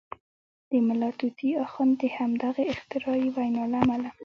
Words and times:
د 0.69 0.71
ملا 0.87 1.09
طوطي 1.19 1.49
اخند 1.65 1.93
د 2.01 2.03
همدغې 2.17 2.63
اختراعي 2.73 3.27
وینا 3.35 3.63
له 3.71 3.77
امله. 3.83 4.09